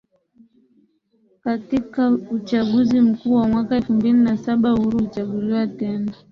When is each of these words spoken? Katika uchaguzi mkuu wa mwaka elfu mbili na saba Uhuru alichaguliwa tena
Katika 1.43 2.09
uchaguzi 2.09 3.01
mkuu 3.01 3.33
wa 3.33 3.47
mwaka 3.47 3.75
elfu 3.75 3.93
mbili 3.93 4.17
na 4.19 4.37
saba 4.37 4.73
Uhuru 4.73 4.99
alichaguliwa 4.99 5.67
tena 5.67 6.13